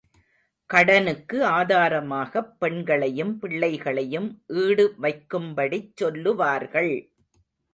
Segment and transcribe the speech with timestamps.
[0.69, 4.29] கடனுக்கு ஆதாரமாகப் பெண்களையும் பிள்ளைகளையும்
[4.55, 6.93] ஈடு வைக்கும்படிச் சொல்லுவார்கள்.